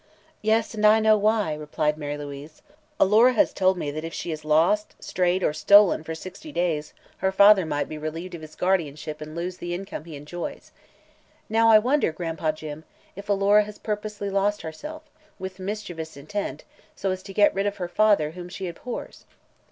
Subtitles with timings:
[0.41, 2.63] "Yes, and I know why," replied Mary Louise.
[2.99, 6.93] "Alora has told me that if she is lost, strayed or stolen for sixty days,
[7.17, 10.71] her father might be relieved of his guardianship and lose the income he enjoys.
[11.49, 12.83] Now, I wonder, Gran'pa Jim,
[13.15, 15.03] if Alora has purposely lost herself,
[15.37, 16.63] with mischievous intent,
[16.95, 19.25] so as to get rid of her father, whom she abhors?"